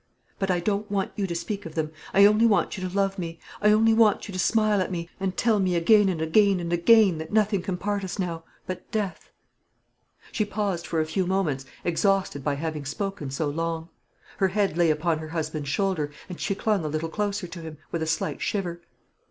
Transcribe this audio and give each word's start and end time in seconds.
But 0.39 0.49
I 0.49 0.59
don't 0.59 0.89
want 0.89 1.11
you 1.15 1.27
to 1.27 1.35
speak 1.35 1.63
of 1.67 1.75
them; 1.75 1.91
I 2.11 2.25
only 2.25 2.47
want 2.47 2.75
you 2.75 2.89
to 2.89 2.95
love 2.95 3.19
me; 3.19 3.37
I 3.61 3.71
only 3.71 3.93
want 3.93 4.27
you 4.27 4.31
to 4.31 4.39
smile 4.39 4.81
at 4.81 4.89
me, 4.91 5.07
and 5.19 5.37
tell 5.37 5.59
me 5.59 5.75
again 5.75 6.09
and 6.09 6.19
again 6.23 6.59
and 6.59 6.73
again 6.73 7.19
that 7.19 7.31
nothing 7.31 7.61
can 7.61 7.77
part 7.77 8.03
us 8.03 8.17
now 8.17 8.43
but 8.65 8.89
death." 8.89 9.29
She 10.31 10.43
paused 10.43 10.87
for 10.87 11.01
a 11.01 11.05
few 11.05 11.27
moments, 11.27 11.65
exhausted 11.83 12.43
by 12.43 12.55
having 12.55 12.83
spoken 12.83 13.29
so 13.29 13.47
long. 13.47 13.89
Her 14.37 14.47
head 14.47 14.75
lay 14.75 14.89
upon 14.89 15.19
her 15.19 15.29
husband's 15.29 15.69
shoulder, 15.69 16.09
and 16.27 16.39
she 16.41 16.55
clung 16.55 16.83
a 16.83 16.87
little 16.87 17.07
closer 17.09 17.45
to 17.45 17.61
him, 17.61 17.77
with 17.91 18.01
a 18.01 18.07
slight 18.07 18.41
shiver. 18.41 18.81